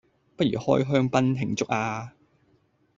[0.35, 2.13] 不如開香檳慶祝吖？